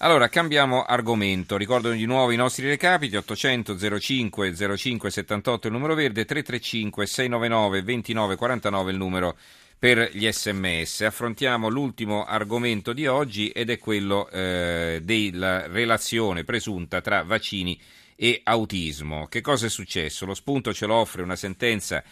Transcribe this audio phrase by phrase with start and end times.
[0.00, 1.56] Allora, cambiamo argomento.
[1.56, 7.82] Ricordo di nuovo i nostri recapiti: 800 05 05 78 il numero verde, 335 699
[7.82, 9.36] 29 49 il numero
[9.78, 11.00] per gli sms.
[11.00, 17.80] Affrontiamo l'ultimo argomento di oggi ed è quello eh, della relazione presunta tra vaccini
[18.16, 19.28] e autismo.
[19.28, 20.26] Che cosa è successo?
[20.26, 22.04] Lo spunto ce lo offre una sentenza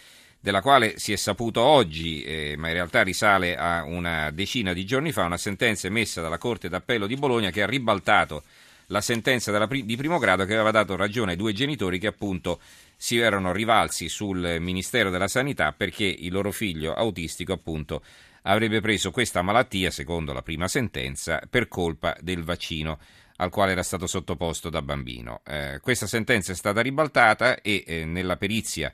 [0.45, 4.85] della quale si è saputo oggi, eh, ma in realtà risale a una decina di
[4.85, 8.43] giorni fa, una sentenza emessa dalla Corte d'Appello di Bologna che ha ribaltato
[8.89, 12.61] la sentenza pri- di primo grado che aveva dato ragione ai due genitori che appunto
[12.95, 18.03] si erano rivalsi sul Ministero della Sanità perché il loro figlio autistico appunto
[18.43, 22.99] avrebbe preso questa malattia, secondo la prima sentenza, per colpa del vaccino
[23.37, 25.41] al quale era stato sottoposto da bambino.
[25.47, 28.93] Eh, questa sentenza è stata ribaltata e eh, nella perizia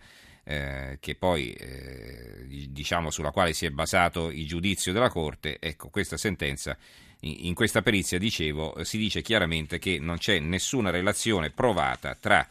[0.51, 5.91] eh, che poi eh, diciamo sulla quale si è basato il giudizio della Corte, ecco
[5.91, 6.77] questa sentenza
[7.23, 12.45] in questa perizia dicevo si dice chiaramente che non c'è nessuna relazione provata tra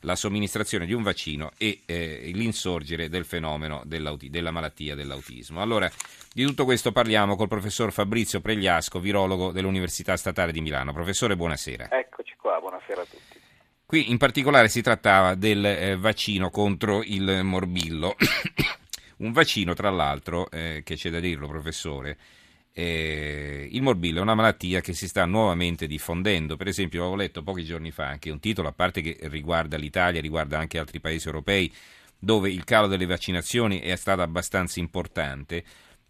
[0.00, 5.60] la somministrazione di un vaccino e eh, l'insorgere del fenomeno della malattia dell'autismo.
[5.60, 5.90] Allora,
[6.32, 10.92] di tutto questo parliamo col professor Fabrizio Pregliasco, virologo dell'Università Statale di Milano.
[10.92, 11.88] Professore, buonasera.
[11.90, 13.41] Eccoci qua, buonasera a tutti.
[13.92, 18.16] Qui in particolare si trattava del eh, vaccino contro il morbillo,
[19.20, 22.16] un vaccino tra l'altro, eh, che c'è da dirlo professore,
[22.72, 26.56] eh, il morbillo è una malattia che si sta nuovamente diffondendo.
[26.56, 30.22] Per esempio, avevo letto pochi giorni fa anche un titolo, a parte che riguarda l'Italia,
[30.22, 31.70] riguarda anche altri paesi europei,
[32.18, 35.62] dove il calo delle vaccinazioni è stato abbastanza importante.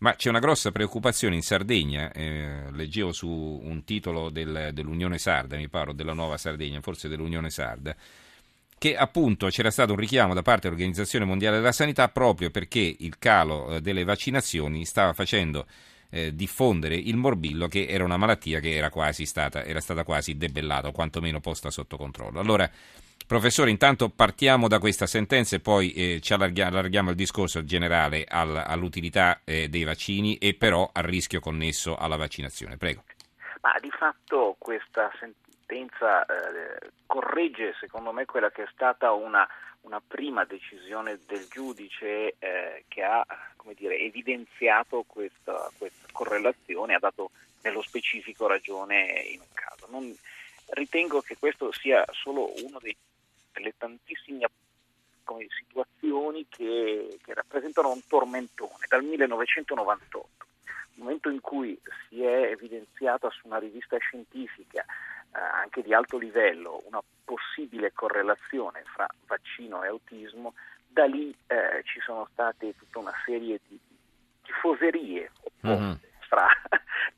[0.03, 5.57] Ma c'è una grossa preoccupazione in Sardegna, eh, leggevo su un titolo del, dell'Unione Sarda,
[5.57, 7.95] mi pare, della Nuova Sardegna, forse dell'Unione Sarda,
[8.79, 13.17] che appunto c'era stato un richiamo da parte dell'Organizzazione Mondiale della Sanità proprio perché il
[13.21, 15.67] calo eh, delle vaccinazioni stava facendo
[16.11, 20.37] eh, diffondere il morbillo che era una malattia che era quasi stata, era stata quasi
[20.37, 22.41] debellata o quantomeno posta sotto controllo.
[22.41, 22.69] Allora
[23.33, 28.27] Professore, intanto partiamo da questa sentenza e poi eh, ci allarghiamo, allarghiamo, il discorso generale
[28.29, 32.77] al, all'utilità eh, dei vaccini e però al rischio connesso alla vaccinazione.
[32.77, 33.05] Prego.
[33.63, 39.49] Ma di fatto questa sentenza eh, corregge, secondo me, quella che è stata una,
[39.81, 43.25] una prima decisione del giudice eh, che ha
[43.75, 47.31] dire, evidenziato questa, questa correlazione, ha dato
[47.63, 49.87] nello specifico ragione in un caso.
[49.89, 50.15] Non,
[50.75, 52.95] ritengo che questo sia solo uno dei
[53.61, 54.47] le tantissime
[55.25, 60.47] come, situazioni che, che, rappresentano un tormentone dal 1998,
[60.95, 66.83] momento in cui si è evidenziata su una rivista scientifica eh, anche di alto livello
[66.87, 70.55] una possibile correlazione fra vaccino e autismo,
[70.89, 73.79] da lì eh, ci sono state tutta una serie di
[74.43, 75.93] tifoserie opposte mm-hmm.
[76.29, 76.47] fra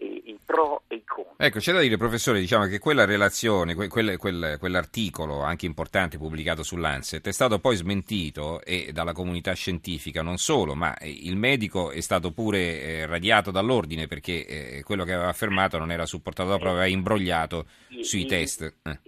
[0.05, 1.35] i, i pro e i contro.
[1.37, 6.63] Ecco, c'è da dire, professore, diciamo che quella relazione, quel, quel, quell'articolo anche importante pubblicato
[6.63, 12.01] sull'Anset è stato poi smentito e dalla comunità scientifica, non solo, ma il medico è
[12.01, 16.55] stato pure eh, radiato dall'ordine perché eh, quello che aveva affermato non era supportato da
[16.55, 17.67] aveva imbrogliato
[18.03, 18.75] sui il, test.
[18.83, 19.04] Eh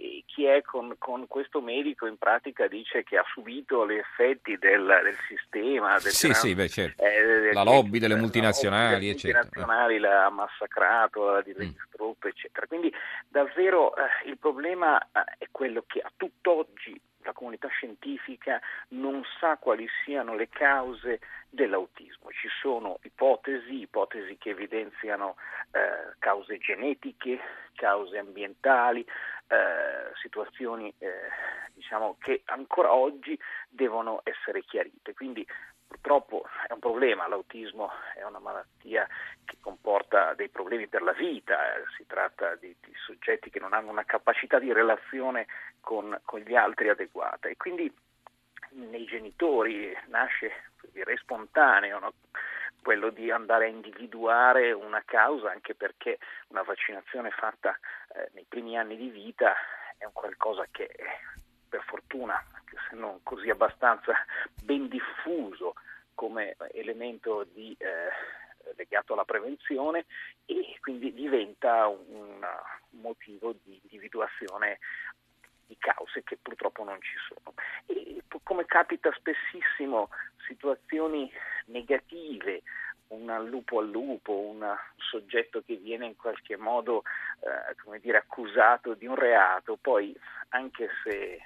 [0.47, 5.15] è con, con, questo medico in pratica dice che ha subito gli effetti del, del
[5.27, 5.99] sistema.
[5.99, 7.03] Del sì, sì, beh, certo.
[7.03, 9.39] eh, la lobby delle multinazionali, eccetera.
[9.39, 12.29] Le multinazionali l'ha massacrato, l'ha distrutto, mm.
[12.29, 12.67] eccetera.
[12.67, 12.93] Quindi
[13.27, 19.57] davvero eh, il problema eh, è quello che a tutt'oggi la comunità scientifica non sa
[19.57, 22.31] quali siano le cause dell'autismo.
[22.31, 25.35] Ci sono ipotesi, ipotesi che evidenziano
[25.71, 27.39] eh, cause genetiche,
[27.75, 29.01] cause ambientali,
[29.47, 31.11] eh, situazioni eh,
[31.73, 33.37] diciamo, che ancora oggi
[33.69, 35.13] devono essere chiarite.
[35.13, 35.45] Quindi
[35.87, 39.07] purtroppo è un problema, l'autismo è una malattia
[39.45, 43.73] che comporta dei problemi per la vita, eh, si tratta di, di, soggetti che non
[43.73, 45.47] hanno una capacità di relazione
[45.79, 47.91] con, con gli altri adeguata e quindi
[48.71, 52.13] nei genitori nasce dire, spontaneo no?
[52.81, 56.19] quello di andare a individuare una causa, anche perché
[56.49, 57.77] una vaccinazione fatta
[58.13, 59.55] eh, nei primi anni di vita
[59.97, 60.89] è un qualcosa che
[61.67, 64.13] per fortuna, anche se non così abbastanza
[64.63, 65.73] ben diffuso
[66.13, 68.09] come elemento di, eh,
[68.75, 70.05] legato alla prevenzione
[70.45, 72.45] e quindi diventa un,
[72.91, 74.79] motivo di individuazione
[75.67, 77.53] di cause che purtroppo non ci sono.
[77.85, 80.09] E come capita spessissimo
[80.47, 81.31] situazioni
[81.65, 82.63] negative,
[83.09, 87.03] un lupo al lupo, un soggetto che viene in qualche modo
[87.41, 90.17] eh, dire, accusato di un reato, poi
[90.49, 91.41] anche se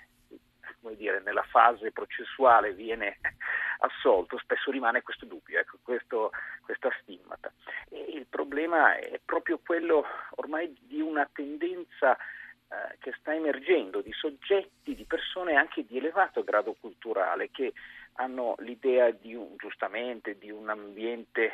[0.81, 3.19] come dire, nella fase processuale viene
[3.79, 6.31] assolto, spesso rimane questo dubbio, ecco, questo,
[6.63, 7.51] questa stimmata.
[7.89, 10.05] E il problema è proprio quello
[10.35, 16.43] ormai di una tendenza eh, che sta emergendo di soggetti, di persone anche di elevato
[16.43, 17.73] grado culturale che
[18.13, 21.51] hanno l'idea di un, giustamente di un ambiente eh,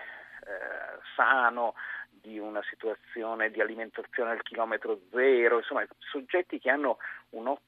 [1.16, 1.76] sano,
[2.10, 6.98] di una situazione di alimentazione al chilometro zero, insomma soggetti che hanno
[7.30, 7.62] uno,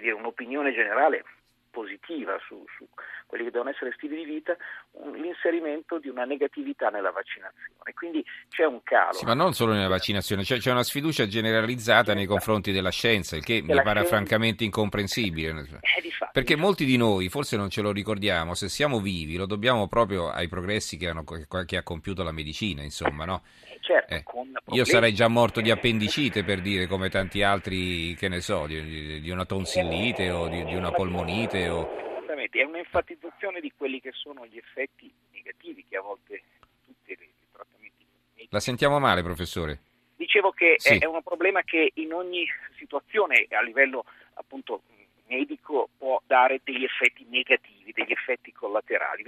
[0.00, 1.24] dire, un'opinione generale
[1.70, 2.86] positiva su, su,
[3.26, 4.56] quelli che devono essere stili di vita,
[4.92, 7.92] un, l'inserimento di una negatività nella vaccinazione.
[7.94, 9.12] Quindi c'è un calo.
[9.12, 13.36] Sì, ma non solo nella vaccinazione, c'è, c'è una sfiducia generalizzata nei confronti della scienza,
[13.36, 14.08] il che mi pare scienza...
[14.08, 15.50] francamente incomprensibile.
[15.50, 19.44] Eh, difatti, Perché molti di noi, forse non ce lo ricordiamo, se siamo vivi lo
[19.44, 23.42] dobbiamo proprio ai progressi che, hanno, che ha compiuto la medicina, insomma, no?
[23.64, 24.22] Eh, certo, eh,
[24.66, 29.20] io sarei già morto di appendicite per dire come tanti altri, che ne so, di,
[29.20, 31.68] di una tonsillite o di, di una polmonite.
[31.70, 32.22] O...
[32.52, 36.40] È un'enfatizzazione di quelli che sono gli effetti negativi che a volte
[36.86, 37.18] tutti i
[37.50, 38.04] trattamenti.
[38.50, 39.80] La sentiamo male, professore.
[40.14, 40.98] Dicevo che sì.
[40.98, 42.46] è un problema che in ogni
[42.76, 44.82] situazione a livello appunto
[45.28, 49.22] medico può dare degli effetti negativi, degli effetti collaterali.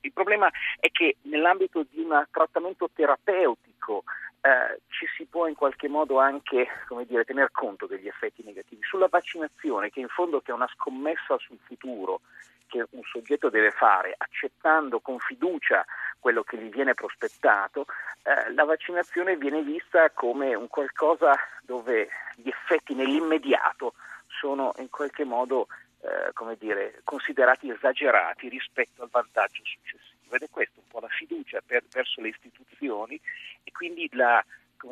[0.00, 4.04] Il problema è che nell'ambito di un trattamento terapeutico
[4.40, 6.68] eh, ci si può in qualche modo anche
[7.06, 8.82] dire, tener conto degli effetti negativi.
[8.82, 12.20] Sulla vaccinazione, che in fondo è una scommessa sul futuro
[12.68, 15.84] che un soggetto deve fare accettando con fiducia
[16.18, 17.86] quello che gli viene prospettato,
[18.22, 21.32] eh, la vaccinazione viene vista come un qualcosa
[21.62, 23.94] dove gli effetti nell'immediato
[24.38, 25.68] sono in qualche modo
[26.00, 31.08] eh, come dire, considerati esagerati rispetto al vantaggio successivo ed è questa un po' la
[31.08, 33.20] fiducia per, verso le istituzioni
[33.62, 34.44] e quindi la,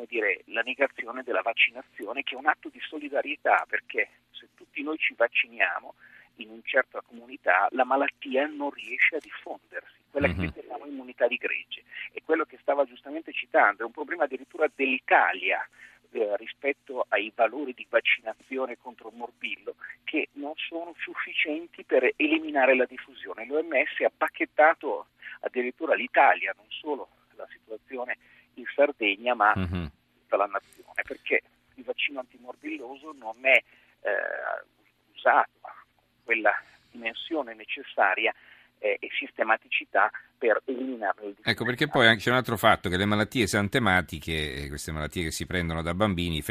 [0.07, 4.97] dire, la negazione della vaccinazione che è un atto di solidarietà perché se tutti noi
[4.97, 5.93] ci vacciniamo
[6.37, 10.39] in una certa comunità la malattia non riesce a diffondersi, quella mm-hmm.
[10.39, 10.51] che mhm.
[10.53, 11.83] chiamiamo immunità di gregge.
[12.11, 15.65] E quello che stava giustamente citando è un problema addirittura dell'Italia,
[16.15, 19.75] eh, rispetto ai valori di vaccinazione contro il morbillo
[20.05, 23.45] che non sono sufficienti per eliminare la diffusione.
[23.45, 25.07] L'OMS ha pacchettato
[25.41, 28.17] addirittura l'Italia, non solo la situazione
[28.53, 29.85] in Sardegna, ma mm-hmm.
[30.21, 31.41] tutta la nazione, perché
[31.75, 34.63] il vaccino antimorbilloso non è eh,
[35.13, 35.71] usato con
[36.23, 36.53] quella
[36.91, 38.33] dimensione necessaria
[38.79, 41.35] eh, e sistematicità per eliminarle.
[41.43, 45.31] Ecco perché poi c'è un altro fatto che le malattie esantematiche, eh, queste malattie che
[45.31, 46.43] si prendono da bambini,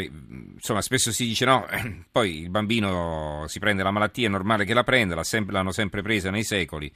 [0.54, 1.66] insomma spesso si dice no,
[2.10, 6.30] poi il bambino si prende la malattia, è normale che la prenda, l'hanno sempre presa
[6.30, 6.92] nei secoli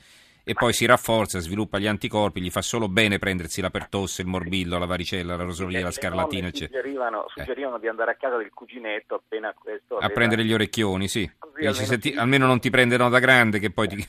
[0.49, 4.29] e poi si rafforza, sviluppa gli anticorpi, gli fa solo bene prendersi la pertosse, il
[4.29, 6.81] morbillo, la varicella, la rosolia, la scarlatina, eccetera.
[6.81, 7.29] Suggerivano, eh.
[7.29, 7.81] suggerivano eh.
[7.81, 9.97] di andare a casa del cuginetto appena questo.
[9.97, 10.15] A aveva...
[10.15, 11.31] prendere gli orecchioni, sì.
[11.39, 14.09] Almeno, senti, almeno, non ti prendono da grande che poi ti...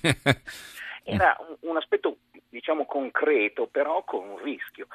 [1.03, 2.18] Era un, un aspetto
[2.59, 4.87] diciamo concreto, però con un rischio.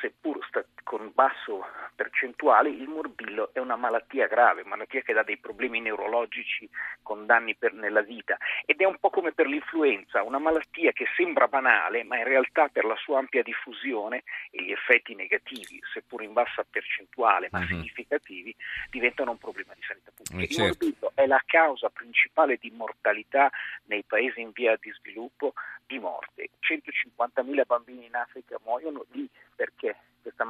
[0.00, 1.64] Seppur sta, con basso
[1.94, 6.68] percentuale, il morbillo è una malattia grave, malattia che dà dei problemi neurologici
[7.02, 11.06] con danni per, nella vita ed è un po' come per l'influenza, una malattia che
[11.16, 16.22] sembra banale, ma in realtà per la sua ampia diffusione e gli effetti negativi, seppur
[16.22, 17.66] in bassa percentuale, ma uh-huh.
[17.66, 18.54] significativi,
[18.90, 20.42] diventano un problema di sanità pubblica.
[20.42, 20.84] Eh, certo.
[20.84, 23.50] Il morbillo è la causa principale di mortalità
[23.84, 25.54] nei paesi in via di sviluppo
[25.86, 26.50] di morte.
[26.60, 29.71] 150.000 bambini in Africa muoiono lì perché questa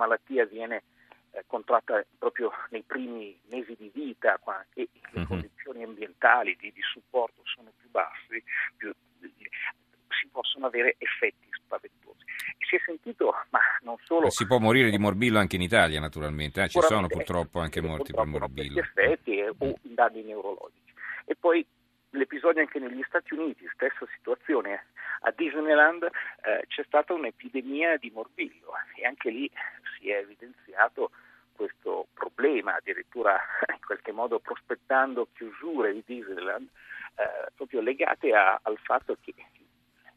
[0.02, 0.82] malattia viene
[1.32, 5.26] eh, contratta proprio nei primi mesi di vita qua, e le uh-huh.
[5.26, 8.42] condizioni ambientali di, di, supporto sono più basse,
[8.76, 12.24] più, si possono avere effetti spaventosi.
[12.58, 14.26] E si è sentito, ma non solo...
[14.26, 16.68] E si può morire di morbillo anche in Italia naturalmente, eh?
[16.68, 18.80] ci sono purtroppo anche morti per morbillo.
[18.80, 20.92] effetti eh, o danni neurologici.
[21.24, 21.64] E poi
[22.10, 24.86] l'episodio anche negli Stati Uniti, stessa situazione,
[25.24, 29.50] a Disneyland eh, c'è stata un'epidemia di morbillo e anche lì
[30.02, 31.12] si è evidenziato
[31.54, 33.38] questo problema, addirittura
[33.72, 36.68] in qualche modo prospettando chiusure di Disneyland
[37.14, 39.32] eh, proprio legate a, al fatto che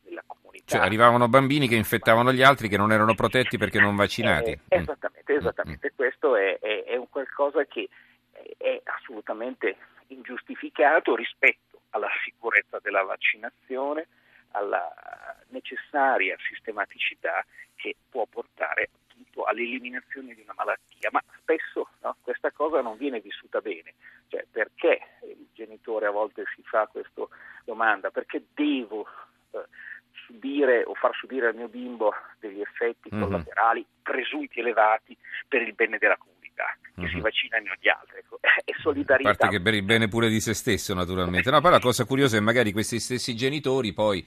[0.03, 0.63] nella comunità...
[0.65, 4.51] Cioè arrivavano bambini che infettavano gli altri che non erano protetti perché non vaccinati.
[4.51, 5.91] Eh, esattamente, esattamente.
[5.91, 5.95] Mm.
[5.95, 7.87] Questo è, è, è un qualcosa che
[8.57, 9.77] è assolutamente
[10.07, 14.07] ingiustificato rispetto alla sicurezza della vaccinazione,
[14.51, 14.91] alla
[15.49, 18.89] necessaria sistematicità che può portare
[19.35, 23.93] appunto all'eliminazione di una malattia, ma spesso no, questa cosa non viene vissuta bene,
[24.29, 27.27] cioè perché il genitore a volte si fa questa
[27.65, 29.05] domanda, perché devo
[29.51, 29.65] eh,
[30.25, 33.23] subire o far subire al mio bimbo degli effetti mm-hmm.
[33.23, 35.15] collaterali presunti elevati
[35.47, 36.33] per il bene della comunità?
[36.95, 37.07] che uh-huh.
[37.09, 39.31] si vaccinino gli altri, ecco, è solidarietà.
[39.31, 41.51] A parte che per il bene pure di se stesso naturalmente.
[41.51, 44.25] No, poi la cosa curiosa è che magari questi stessi genitori poi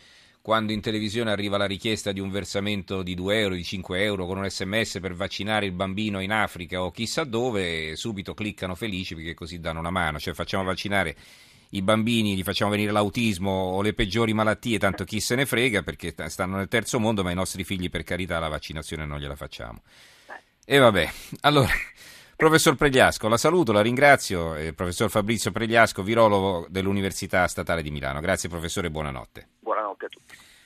[0.48, 4.24] quando in televisione arriva la richiesta di un versamento di 2 euro, di 5 euro
[4.24, 9.14] con un sms per vaccinare il bambino in Africa o chissà dove, subito cliccano felici
[9.14, 11.14] perché così danno una mano, cioè facciamo vaccinare
[11.72, 15.82] i bambini, gli facciamo venire l'autismo o le peggiori malattie, tanto chi se ne frega
[15.82, 19.36] perché stanno nel terzo mondo, ma i nostri figli per carità la vaccinazione non gliela
[19.36, 19.82] facciamo.
[20.64, 21.68] E vabbè, allora...
[22.38, 28.20] Professor Pregliasco, la saluto, la ringrazio, eh, professor Fabrizio Pregliasco, virologo dell'Università Statale di Milano.
[28.20, 29.48] Grazie professore, buonanotte.
[29.58, 30.36] Buonanotte a tutti.